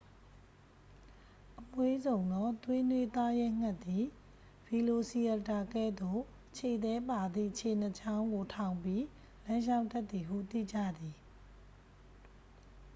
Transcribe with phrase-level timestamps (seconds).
[1.61, 4.05] အမွှေးစုံသော သွေးနွေးသားရဲငှက်သည်
[4.65, 6.21] ဗီလိုစီရပ်တာ ကဲ့သို့
[6.57, 9.03] ခြေသည်းပါသည့် ခြေနှစ်ချောင်းကို ထောင်ပြီး
[9.45, 11.17] လမ်းလျှောက်တတ်သည်ဟု သိကြသည်